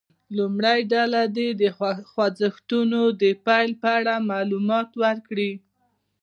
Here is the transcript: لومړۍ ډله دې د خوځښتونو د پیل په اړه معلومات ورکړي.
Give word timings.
لومړۍ 0.37 0.79
ډله 0.93 1.21
دې 1.37 1.49
د 1.61 1.63
خوځښتونو 2.11 3.01
د 3.21 3.23
پیل 3.45 3.69
په 3.81 3.89
اړه 3.97 4.15
معلومات 4.31 4.89
ورکړي. 5.03 5.51